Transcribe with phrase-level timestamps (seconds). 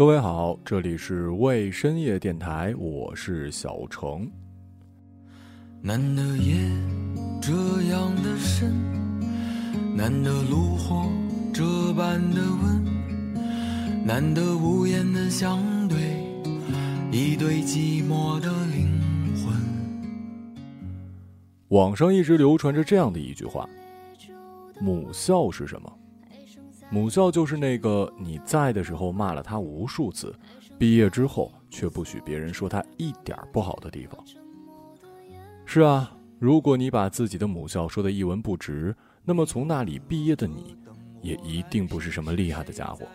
[0.00, 4.26] 各位好，这里是未深夜电台，我是小程。
[5.82, 6.54] 难得夜
[7.38, 7.52] 这
[7.90, 8.72] 样的深，
[9.94, 11.06] 难得炉火
[11.52, 15.98] 这般的温，难得无言的相对，
[17.12, 18.98] 一对寂寞的灵
[19.36, 19.54] 魂。
[21.68, 23.68] 网上一直流传着这样的一句话：
[24.80, 25.92] 母校是什么？
[26.90, 30.34] 母校就是那个你在的时候骂了他无数次，
[30.76, 34.22] 毕业之后却不许别人说他一点不好的地方。
[35.64, 38.94] 是啊，如果你把自己的母校说的一文不值，
[39.24, 40.76] 那么从那里毕业的你，
[41.22, 43.06] 也一定不是什么厉害的家伙。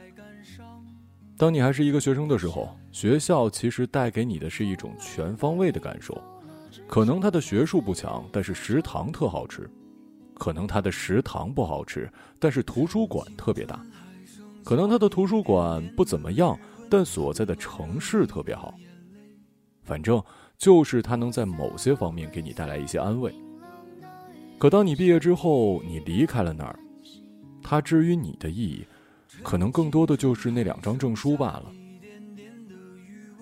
[1.38, 6.18] 当你还是一个学生的时候，学校其实带给你的是一种全方位的感受，
[6.88, 9.70] 可能他的学术不强，但是食堂特好吃。
[10.36, 13.78] 可能他的食堂不好吃，但是图书馆特别大；
[14.64, 16.58] 可能他的图书馆不怎么样，
[16.90, 18.76] 但所在的城市特别好。
[19.84, 20.22] 反正
[20.58, 23.34] 就是他能在某些方面给你带来一些安慰。
[24.58, 26.80] 可当你毕业之后，你离开了那儿，
[27.62, 28.86] 他至于你的意义，
[29.44, 31.66] 可能更多的就是那两张证书罢了。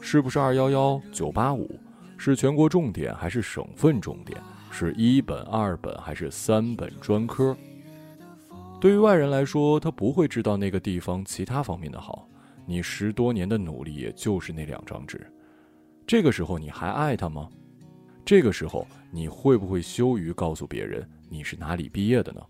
[0.01, 1.79] 是不是二幺幺、九八五，
[2.17, 4.41] 是全国重点还是省份重点？
[4.73, 7.55] 是一本、二本还是三本专科？
[8.81, 12.27] 对于外人来说，他不会知道那个地方其他方面的好。
[12.65, 15.31] 你十多年的努力，也就是那两张纸。
[16.07, 17.47] 这个时候，你还爱他吗？
[18.25, 22.41] 这个时候，你会不会羞于告诉别人你是哪里毕业的呢？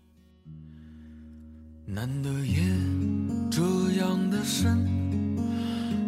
[1.84, 2.62] 难得夜
[3.50, 3.60] 这
[4.00, 5.36] 样的深，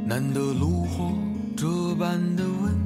[0.07, 1.13] 难得炉火
[1.57, 2.86] 这般的温，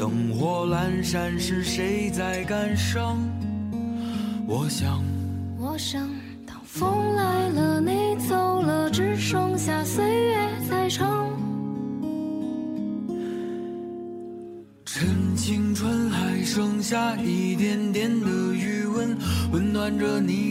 [0.00, 3.18] 灯火阑珊时谁在感伤？
[4.48, 5.04] 我想，
[5.58, 6.08] 我想。
[6.46, 11.28] 当风来了，你走了，只剩下岁月在唱。
[14.86, 15.06] 趁
[15.36, 19.18] 青春还剩下一点点的余温，
[19.52, 20.49] 温暖着你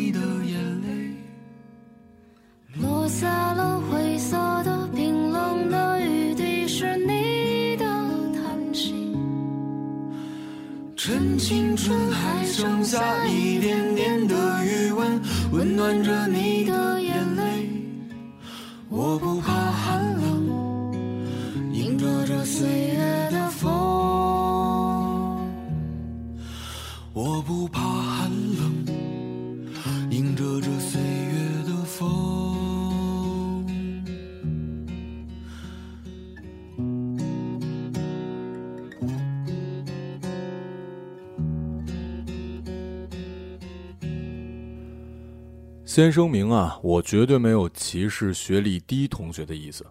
[45.90, 49.84] 先声明啊，我绝对没有歧视学历低同学的意思，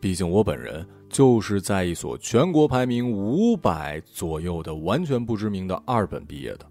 [0.00, 6.64] 毕竟我本人就是在一所全国排名五百左右的完全不知名的二本毕业的，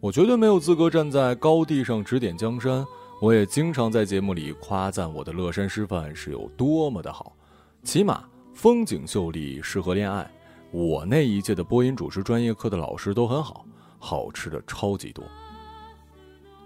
[0.00, 2.82] 我绝对没有资格站在高地上指点江山。
[3.20, 7.36] 我也经常在节目里夸赞我的乐山师范是有多么的好，
[7.82, 10.26] 起码风景秀丽，适合恋爱。
[10.70, 13.66] 我那一届的播音主持专业课的老师都很好，
[13.98, 15.22] 好吃的超级多。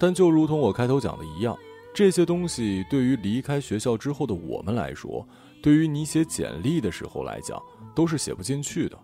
[0.00, 1.54] 但就如同我开头讲的一样，
[1.92, 5.28] 这些东西对于离开学校之后的我们来说，
[5.62, 7.62] 对于你写简历的时候来讲，
[7.94, 8.98] 都是写不进去的。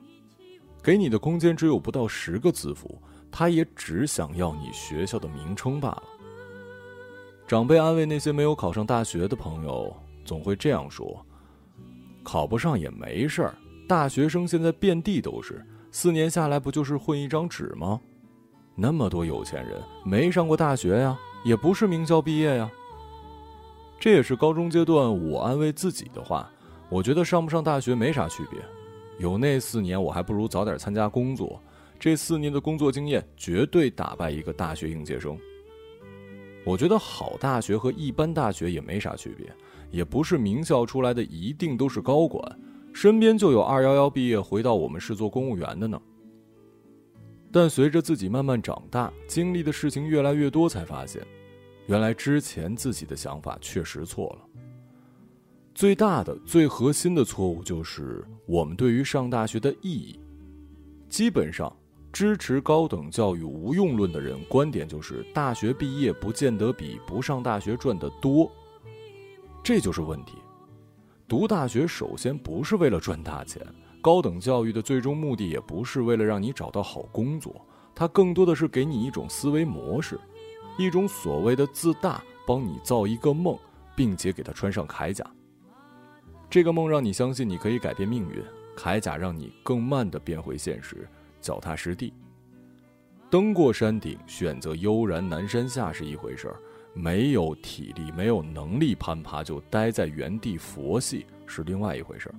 [0.83, 2.99] 给你的空间只有不到十个字符，
[3.31, 6.03] 他也只想要你学校的名称罢了。
[7.47, 9.95] 长辈安慰那些没有考上大学的朋友，
[10.25, 11.25] 总会这样说
[12.25, 13.55] ：“考不上也没事儿，
[13.87, 18.01] 大学生现在遍地都是，四年下来不就是混一张纸吗？”
[18.79, 22.71] 那么多有钱人没上过大学呀，也不是名校毕业呀。
[23.99, 26.49] 这也是高中阶段我安慰自己的话。
[26.91, 28.61] 我觉得上不上大学没啥区别，
[29.19, 31.61] 有那四年我还不如早点参加工作。
[31.99, 35.37] 这四年的工作经验绝对打败一个大学应届生。
[36.67, 39.51] 我觉得好大学和一般大学也没啥区别，
[39.91, 42.45] 也不是名校出来的一定都是高管，
[42.93, 45.99] 身边就有二幺幺毕业回到我们市做公务员的呢。
[47.51, 51.27] 但随着自己慢慢长大，经历的事情越来越多，才发现，
[51.87, 54.49] 原来之前自己的想法确实错了。
[55.75, 60.19] 最大的、最核心的错误就是我们对于上大学的意义。
[61.09, 61.75] 基本上，
[62.13, 68.51] 支持高等教育无用论的人观点就是：大学毕业不见得比不上大学赚得多。
[69.63, 70.35] 这就是问题。
[71.29, 73.61] 读大学首先不是为了赚大钱，
[74.07, 80.17] 高等教育的最终目的也不是为了让你找到好工作，它更多的是给你一种思维模式，
[80.79, 83.59] 一种所谓的自大，帮你造一个梦，
[83.97, 85.29] 并且给它穿上铠甲。
[86.49, 88.41] 这个梦让你相信你可以改变命运，
[88.77, 91.09] 铠甲让你更慢地变回现实，
[91.41, 92.15] 脚踏实地。
[93.29, 96.57] 登过山顶，选择悠然南山下是一回事儿。
[96.95, 102.35] 没有体力、没有能力攀爬，就待在原地佛系，是另外一回事儿。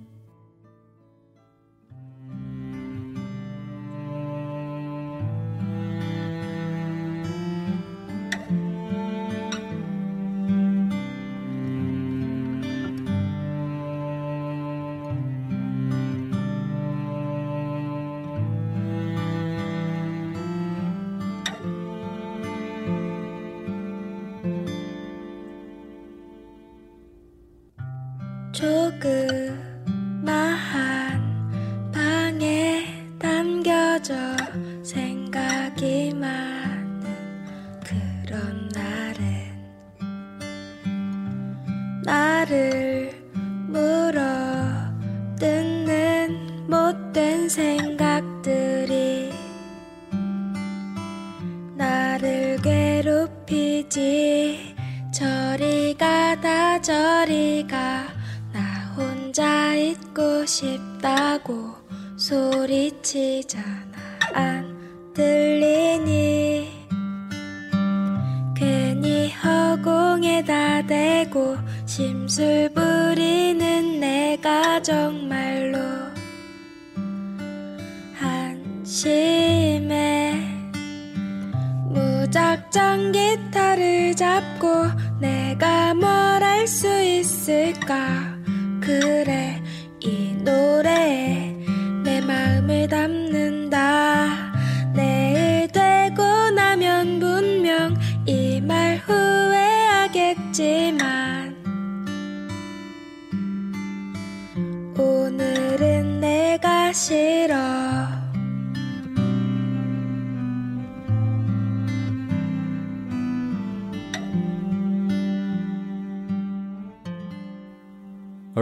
[30.20, 31.22] 그마한
[31.92, 32.84] 방에
[33.18, 34.14] 담겨져
[34.82, 37.02] 생각이 많은
[37.82, 39.48] 그런 날엔
[42.04, 43.10] 나를
[43.66, 44.20] 물어
[45.38, 49.32] 뜯는 못된 생각들이
[51.74, 53.96] 나를 괴롭히지
[55.10, 58.07] 저리 가다 저리 가
[60.48, 61.74] 싶다고
[62.16, 63.66] 소리치잖아.
[64.34, 66.88] 안 들리니?
[68.56, 71.56] 괜히 허공에다 대고
[71.86, 75.78] 심술 부리는 내가 정말로
[78.88, 80.34] 한심해.
[81.90, 84.66] 무작정 기타를 잡고
[85.20, 86.08] 내가 뭘
[86.42, 87.96] 할 수 있을까?
[88.80, 89.57] 그래.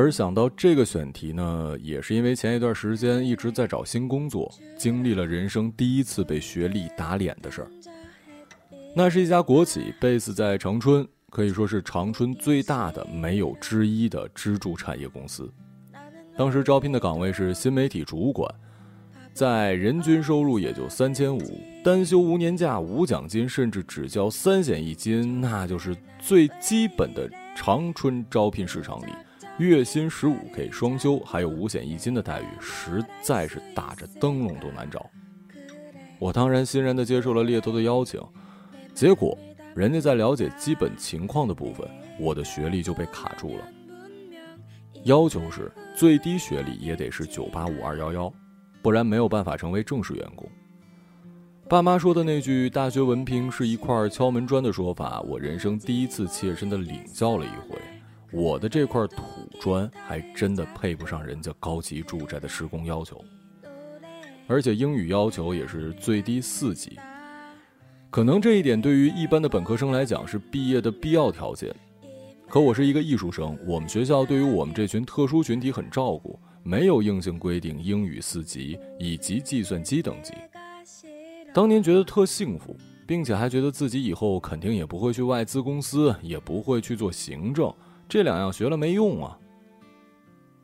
[0.06, 4.48] 而想到这个选题呢，也是因为前一段时间一直在找新工作，
[4.78, 7.70] 经历了人生第一次被学历打脸的事儿。
[8.94, 15.52] 那是一家国企，base 在长春，可以说是长春最大的、没有之一的支柱产业公司。
[16.36, 18.48] 当时招聘的岗位是新媒体主管，
[19.32, 29.10] 在人均收入也就三千五，单休无年假、无奖金，甚至只交三险一金，那就是最基本的长春招聘市场里。
[29.58, 35.08] 月薪十五 K 双休，还有五险一金的待遇，实在是打着灯笼都难找。
[36.18, 38.20] 我当然欣然地接受了猎头的邀请，
[38.94, 39.36] 结果
[39.74, 41.88] 人家在了解基本情况的部分，
[42.20, 43.64] 我的学历就被卡住了。
[45.04, 48.32] 要求是最低学历也得是九八五二幺幺，
[48.82, 50.46] 不然没有办法成为正式员工。
[51.66, 57.78] 爸妈说的那句“大学文凭是一块敲门砖”的说法，我人生第一次切身的领教了一回。
[58.32, 59.22] 我的这块土
[59.60, 63.24] 砖还真的配不上人家高级住宅的施工要求，
[64.46, 66.98] 而且英语要求也是最低四级。
[68.10, 71.74] 可能这一点对于一般的本科生来讲是毕业的必要条件，
[72.48, 80.32] 可我是一个艺术生，我们学校对于我们这群特殊群体很照顾，没有硬性规定英语四级以及计算机等级。
[81.54, 87.72] 当年觉得特幸福，并且还觉得自己以后肯定也不会去外资公司，也不会去做行政。
[88.08, 89.38] 这两样学了没用啊！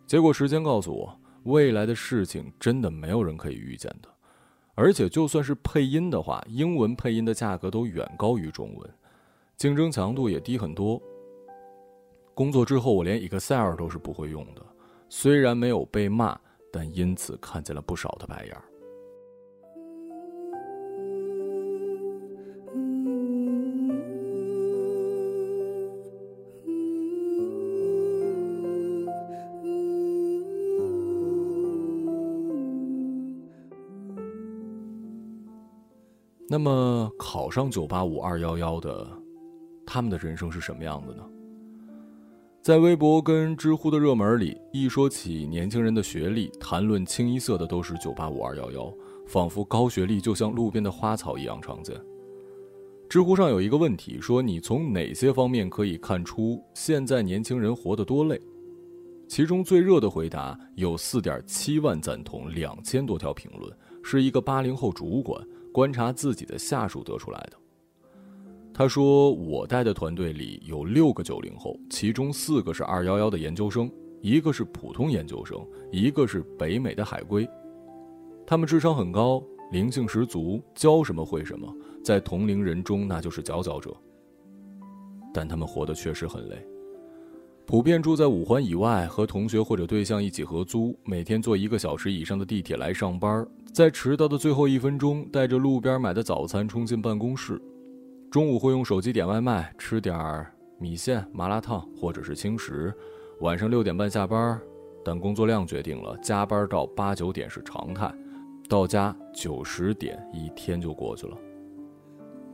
[0.07, 4.09] 结果时间告诉我，未来的事情真的没有人可以预见的，
[4.75, 8.91] 而且就算是配音的话，英文配音的价格都远高于中文，
[9.57, 11.01] 竞争强度也低很多。
[12.35, 14.63] 工作之后，我连 Excel 都是不会用的，
[15.09, 16.39] 虽然没有被骂，
[16.73, 18.63] 但因此看见了不少的白眼儿。
[36.53, 39.09] 那么考上九八五二幺幺的，
[39.87, 41.25] 他们的人生是什么样的呢？
[42.61, 48.93] 在微博跟知乎的热门里，一说起年轻人的学历，谈论清一色的都是九八五二幺幺，
[49.27, 51.99] 仿佛高学历就像路边的花草一样常见。
[53.09, 58.39] 知乎上有一个问题说：“你从哪些方面可以看出现在年轻人活得多累？”
[59.27, 65.43] 其中最热的回答有四点七万赞同，两千多条评论，是一个八零后主管
[65.73, 67.57] 观察自己的下属得出来的。
[68.75, 75.59] 他说：“我带的团队里有六个九零后，其中四个是二幺幺的研究生，一个是普通研究生，
[75.91, 77.49] 一个是北美的海归。
[78.47, 81.71] 他们智商很高，灵性十足，教什么会什么，
[82.03, 83.95] 在同龄人中那就是佼佼者。
[85.35, 86.67] 但他们活得确实很累，
[87.65, 97.61] 普遍住在五环以外，和同学或者对象一起合租，每天坐一个小时以上的地铁来上班，在迟到的最后一分钟，带着路边买的早餐冲进办公室。”
[98.31, 102.93] 中午会用手机点外卖，吃点儿米线、麻辣烫或者是轻食。
[103.41, 104.61] 晚上六点半下班，
[105.05, 108.13] 但工作量决定了加班到八九点是常态，
[108.69, 111.37] 到家九十点一天就过去了。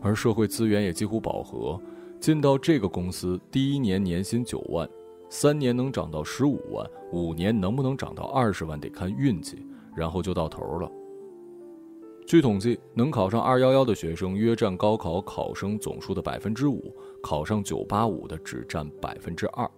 [0.01, 1.81] 而社会资源也几乎饱和，
[2.21, 4.89] 进到这个公司第一年年薪九万，
[5.31, 10.91] 三年能涨到十五万，五年能不能涨到二十万得看运气，然后就到头了。
[12.27, 19.71] 据统计，能考上二幺幺的学生约占高考考生总数的百分之五，考上九八五的只占百分之二。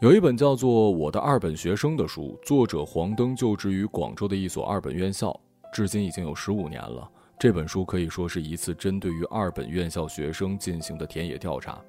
[0.00, 5.34] 有一本叫做《我的二本学生》的书，作者黄登就职于广州的一所二本院校，
[5.72, 7.10] 至今已经有十五年了。
[7.38, 11.82] 这本书可以说是一次针对于二本院校学生进行的田野调查。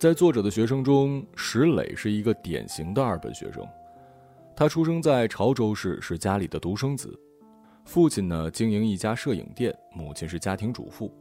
[0.00, 3.62] 在作者的学生中，石磊是一个典型的二本学生，
[4.56, 7.14] 他出生在潮州市，是家里的独生子。
[7.84, 11.12] 父亲呢经营一家摄影店，母亲是家庭主妇。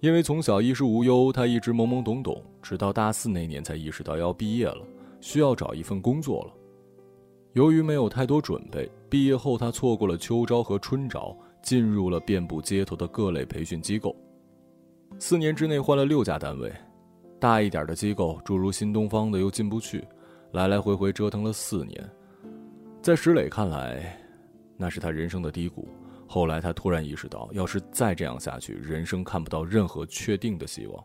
[0.00, 4.82] 因为从小衣食无忧，他一直懵懵懂懂，直到大四那年才意识到要毕业了，
[5.20, 6.54] 需要找一份工作了。
[7.52, 14.16] 由于没有太多准备，毕业后他错过了秋招和春招，进入了遍布街头的各类培训机构。
[15.18, 16.72] 四年之内换了六家单位，
[17.40, 20.06] 大一点的机构，诸如新东方的又进不去，
[20.52, 22.08] 来来回回折腾了四年。
[23.02, 24.14] 在石磊看来，
[24.76, 25.88] 那是他人生的低谷。
[26.28, 31.04] 后来他突然意识到，要是再这样下去，人生看不到任何确定的希望。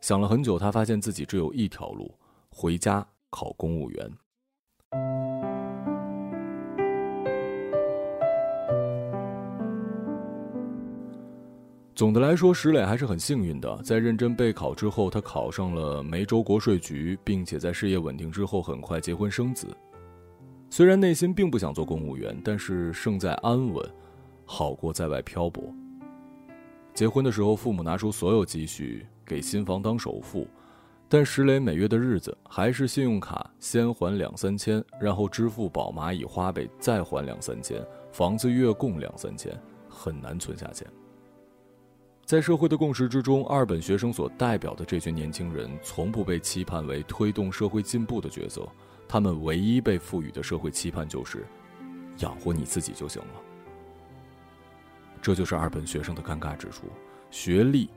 [0.00, 2.12] 想了很久，他发现自己只有一条路：
[2.48, 4.10] 回家考公务员。
[11.96, 13.74] 总的来说，石磊还是很幸运的。
[13.82, 19.66] 在认真备考之后，他考上了梅州国税局，并且在事业稳定之后，很快结婚生子。
[20.68, 23.82] 虽然内心并不想做公务员，但是胜在安稳，
[24.44, 25.64] 好过在外漂泊。
[26.92, 30.46] 结婚的时候，父母拿出所有积蓄给新房当首付，
[31.08, 39.50] 但石磊每月的日子还是信用卡先还两三千，然后支付宝、蚂蚁花呗再还两三千，房子月供两三千，
[39.88, 40.86] 很难存下钱。
[42.26, 48.68] 在社会的共识之中，二本学生所代表的这群年轻人，从不被期盼为推动社会进步的角色。
[49.06, 51.46] 他们唯一被赋予的社会期盼就是，
[52.18, 53.40] 养活你自己就行了。
[55.22, 56.86] 这就是二本学生的尴尬之处：
[57.30, 57.88] 学历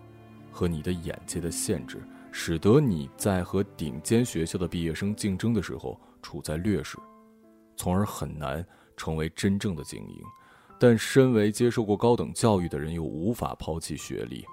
[0.51, 1.99] 和你的眼界的限制，
[2.31, 6.99] 使得你在和顶尖学校的毕业生竞争的时候处在劣势，
[7.75, 8.63] 从而很难
[8.95, 10.23] 成为真正的精英。
[10.79, 14.45] 但身为接受过高等教育的人，又无法抛弃学历，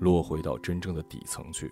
[0.00, 1.70] 落回到真正的底层去。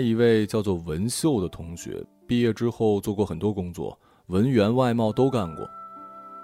[0.00, 5.68] 一位叫做文秀的同学，毕业之后做过很多工作，文员、外贸都干过。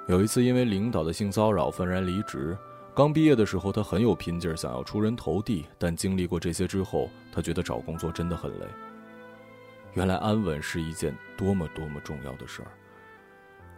[0.08, 2.56] 有一次因为领导的性骚扰愤然离职。
[2.94, 5.64] 刚毕业的时候，他很有拼劲，想要出人头地。
[5.78, 8.66] 但经历过这些之后，他觉得找工作真的很累。
[9.94, 12.68] 原来安稳是一件多么多么重要的事儿。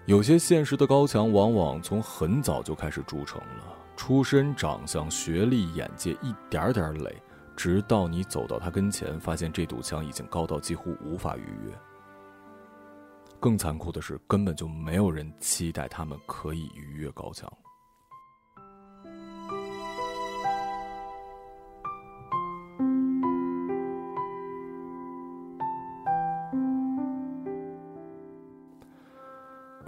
[0.04, 7.16] 有些现实的高墙，往往从很早就开始筑成了，出身、长相、学历、眼界，一点点垒。
[7.56, 11.72] 直到你走到他跟前，发现这堵墙已经高到几乎无法逾越。
[13.40, 17.50] 更残酷的是，根本就没有人期待他们可以逾越高墙。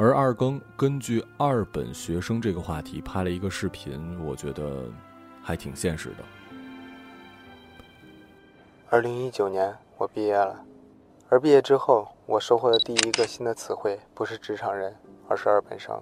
[0.01, 4.89] 而二更根据二本学生这个话题拍了一个视频，我觉得
[5.43, 6.25] 还挺现实的。
[8.90, 10.64] 二零一九年我毕业了，
[11.28, 14.97] 而毕业之后，我收获的第一个新的词汇不是职场人，
[15.28, 16.00] 而是二本生。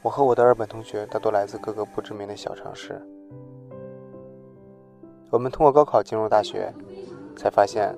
[0.00, 2.98] 我和我的二本同学大多来自各个不知名的小城市。
[5.28, 6.72] 我们通过高考进入大学，
[7.36, 7.94] 才发现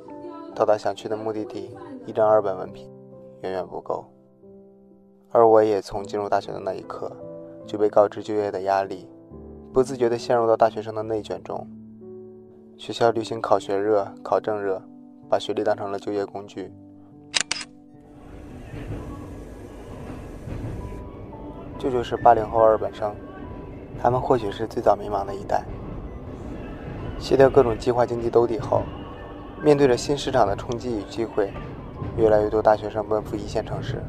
[0.57, 2.91] 到达想去的目的地，一张二本文凭
[3.43, 4.05] 远远不够。
[5.31, 7.17] 而我也从进入大学的那一刻，
[7.65, 9.09] 就被告知就业的压力，
[9.73, 11.65] 不自觉地陷入到大学生的内卷中。
[12.81, 14.83] 学校流行考学热、考证热，
[15.29, 16.73] 把学历当成了就业工具。
[21.79, 23.15] 这就是八零后二本生，
[24.01, 25.63] 他们或许是最早迷茫的一代。
[27.19, 28.83] 卸掉各种计划经济兜底后，
[29.63, 31.53] 面对着新市场的冲击与机会，
[32.17, 34.03] 越来越多大学生奔赴一线城市。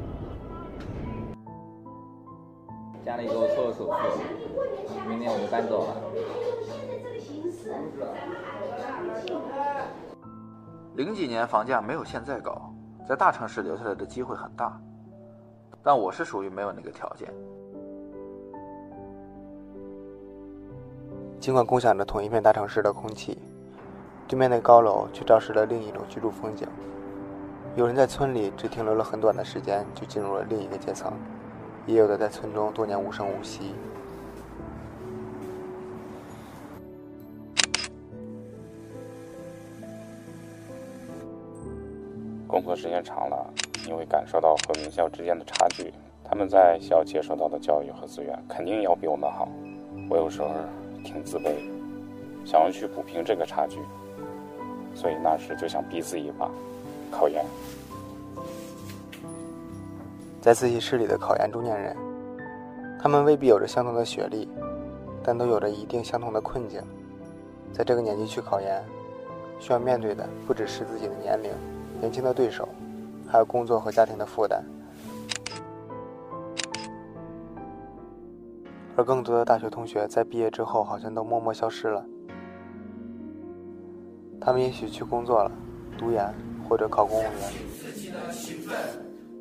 [3.04, 5.98] 家里给我凑了首付，明年我就搬走了。
[10.95, 12.74] 零几年房价没有现在高，
[13.07, 14.77] 在大城市留下来的机会很大，
[15.81, 17.33] 但我是属于没有那个条件。
[21.39, 23.41] 尽管共享着同一片大城市的空气，
[24.27, 26.67] 对面的高楼却昭示了另一种居住风景。
[27.75, 31.13] 有人在村里只停留了很短的时间，就进入了另一个阶层。
[31.88, 33.74] 也有的在村中多年无声无息。
[42.51, 43.53] 工作时间长了，
[43.86, 45.93] 你会感受到和名校之间的差距。
[46.22, 49.48] 他们在校接受到的教育和资源肯定要比我们好。
[50.10, 50.50] 我有时候
[51.01, 51.55] 挺自卑，
[52.46, 53.79] 想要去补平这个差距，
[54.93, 56.51] 所以那时就想逼自己一把，
[57.10, 57.46] 考研。
[60.41, 61.96] 在自习室里的考研中年人，
[63.01, 64.49] 他们未必有着相同的学历，
[65.23, 66.82] 但都有着一定相同的困境。
[67.71, 68.84] 在这个年纪去考研，
[69.58, 71.49] 需要面对的不只是自己的年龄、
[72.02, 72.68] 年轻的对手，
[73.28, 74.66] 还有工作和家庭的负担。
[78.98, 82.04] 而更多的大学同学在毕业之后，好像都默默消失了。
[84.42, 85.52] 他们也许去工作了，
[85.96, 86.34] 读研
[86.68, 87.32] 或者考公务员。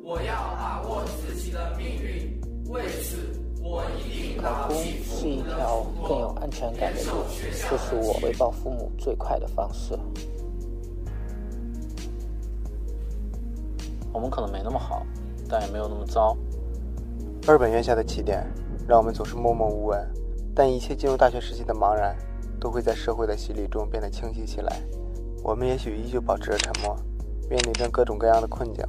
[0.03, 2.39] 我要把握自己的命运，
[2.71, 3.17] 为此
[3.63, 7.23] 我一定考公是一条更有安全感的路，
[7.69, 9.97] 这是我回报父母最快的方式。
[14.13, 15.05] 我们可能没那么好，
[15.49, 16.35] 但也没有那么糟。
[17.47, 18.45] 二本院校的起点，
[18.87, 20.07] 让我们总是默默无闻，
[20.53, 22.15] 但一切进入大学时期的茫然，
[22.59, 24.81] 都会在社会的洗礼中变得清晰起来。
[25.43, 26.95] 我们也许依旧保持着沉默，
[27.49, 28.85] 面临着各种各样的困境。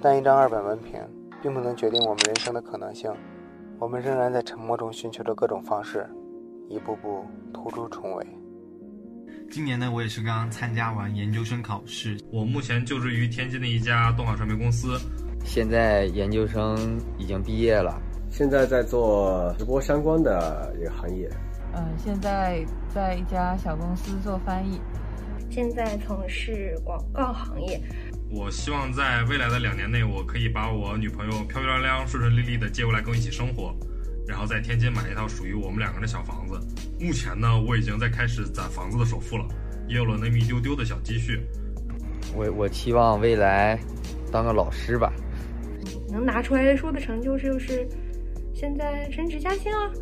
[0.00, 1.00] 但一张二本文凭，
[1.42, 3.12] 并不能决定我们人生的可能性。
[3.78, 6.08] 我们仍然在沉默中寻求着各种方式，
[6.68, 8.26] 一步步突出重围。
[9.50, 12.18] 今年呢，我也是刚刚参加完研究生考试。
[12.30, 14.98] 我目前就职于天津的一家动画传媒公司。
[15.44, 21.30] 现在研究生已经毕业了，现在在做直播相关的一个行业。
[21.74, 24.80] 嗯，现在在一家小公司做翻译。
[25.48, 27.80] 现在从事广告行业。
[28.28, 33.74] 我希望在未来的两年内，我可以把我女朋友漂漂亮亮、顺顺利利的接过来跟我一起生活，
[34.26, 36.58] 然后在天津买一套属于我们两个人的小房子。
[36.98, 39.46] 目前呢，我已经在开始攒房子的首付了，
[39.88, 41.40] 也有了那么一丢丢的小积蓄。
[42.34, 43.78] 我我期望未来
[44.32, 45.12] 当个老师吧，
[46.10, 47.86] 能拿出来说的成就就是
[48.52, 49.92] 现在升职加薪了。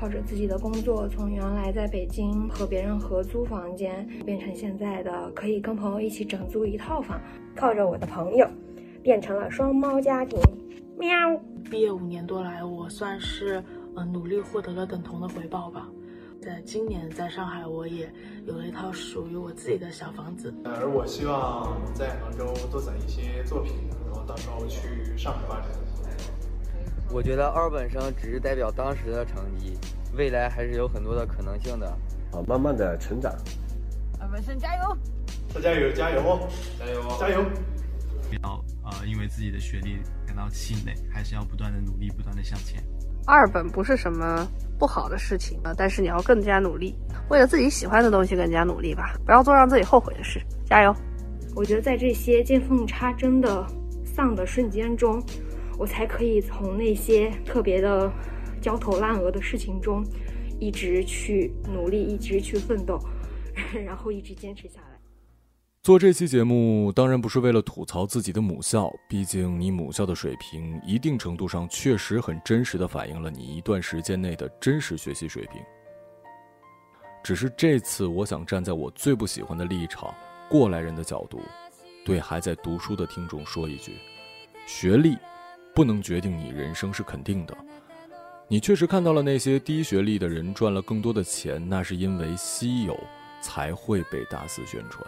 [0.00, 7.20] 靠着自己的工作，从原来在北京和别人合租房间，变成现在的可以跟朋友一起整租一套房。
[7.56, 8.48] 靠着我的朋友，
[9.02, 10.38] 变成了双猫家庭。
[10.98, 11.16] 喵！
[11.70, 13.62] 毕业五年多来，我算是
[13.94, 15.86] 呃努力获得了等同的回报吧。
[16.42, 18.12] 在今年在上海，我也
[18.46, 20.52] 有了一套属于我自己的小房子。
[20.64, 23.74] 而我希望在杭州多攒一些作品，
[24.06, 25.68] 然后到时候去上海发展。
[27.12, 29.78] 我觉得二本生只是代表当时的成绩，
[30.16, 31.86] 未来还是有很多的可能性的。
[32.32, 33.32] 啊，慢慢的成长。
[34.20, 34.98] 二本生加油！
[35.54, 36.48] 再加油，加油哦！
[36.76, 37.44] 加油，加油！
[38.28, 40.02] 不要呃，因为自己的学历感
[40.38, 42.80] 到气馁，还是要不断的努力，不断的向前。
[43.26, 44.46] 二本不是什么
[44.78, 46.94] 不好的事情啊，但是你要更加努力，
[47.28, 50.40] 为了自己喜欢的东西更加努力吧，不要做让自己后悔的事。
[50.64, 50.94] 加油！
[51.56, 53.66] 我觉得在这些见缝插针的
[54.04, 55.20] 丧的瞬间中。
[55.80, 58.12] 我才可以从那些特别的
[58.60, 60.04] 焦头烂额的事情中，
[60.58, 62.98] 一直去努力，一直去奋斗，
[63.86, 64.97] 然后一直坚持下来。
[65.88, 75.62] 做这期节目当然不是为了吐槽自己的母校，毕竟你母校的水平一定程度上确实很真实的反映了你一段时间内的真实学习水平。
[77.24, 80.14] 只是这次，我想站在我最不喜欢的立场——
[80.50, 81.40] 过来人的角度，
[82.04, 83.96] 对还在读书的听众说一句：
[84.66, 85.16] 学历
[85.74, 87.56] 不能决定你人生是肯定的。
[88.46, 92.94] 你确实看到了那些低学历的人赚了更多的钱，那是因为稀有
[93.40, 95.02] 才会被大肆宣传。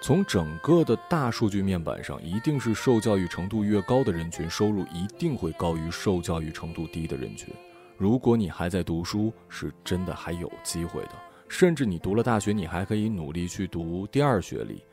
[0.00, 7.52] 从整个的大数据面板上，一定是受教育程度越高的人群，收入一定会高于受教育程度低的人群。
[7.96, 11.10] 如果你还在读书，是真的还有机会的。
[11.48, 14.84] 甚至你读了大学，你还可以努力去读第二学历。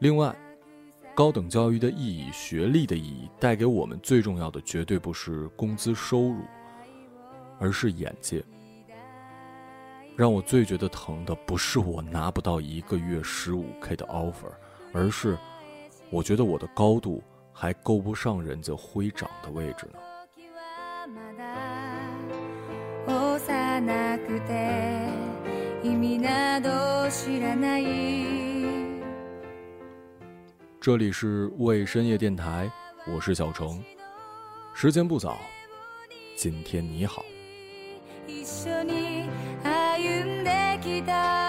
[0.00, 0.34] 另外，
[1.14, 6.40] 高等教育的意义、学历的意义，带给我们最重要的，绝对不是工资收入，
[7.60, 8.42] 而是眼界。
[10.14, 14.52] 让我最觉得疼的不是我拿不到一个月十五 k 的 offer，
[14.92, 15.38] 而是
[16.10, 19.98] 我觉得我的高度还够不上人家徽长的位置呢。
[30.78, 32.70] 这里是为深夜电台，
[33.06, 33.82] 我是小程，
[34.74, 35.38] 时间不早，
[36.36, 37.24] 今天你好。
[41.02, 41.41] vida.